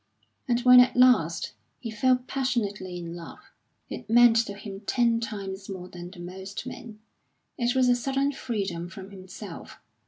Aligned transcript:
And 0.47 0.59
when 0.61 0.79
at 0.79 0.95
last 0.95 1.53
he 1.79 1.91
fell 1.91 2.15
passionately 2.25 2.97
in 2.97 3.15
love, 3.15 3.51
it 3.87 4.09
meant 4.09 4.35
to 4.47 4.55
him 4.55 4.79
ten 4.79 5.19
times 5.19 5.69
more 5.69 5.89
than 5.89 6.09
to 6.09 6.19
most 6.19 6.65
men; 6.65 6.99
it 7.55 7.75
was 7.75 7.87
a 7.87 7.95
sudden 7.95 8.31
freedom 8.31 8.89
from 8.89 9.11
himself. 9.11 9.77